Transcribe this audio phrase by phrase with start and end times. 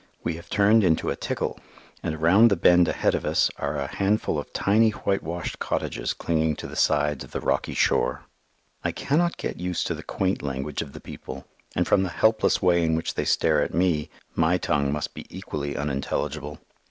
[0.23, 1.59] We have turned into a "tickle,"
[2.01, 6.55] and around the bend ahead of us are a handful of tiny whitewashed cottages clinging
[6.55, 8.23] to the sides of the rocky shore.
[8.83, 11.45] I cannot get used to the quaint language of the people,
[11.75, 15.27] and from the helpless way in which they stare at me, my tongue must be
[15.29, 16.57] equally unintelligible.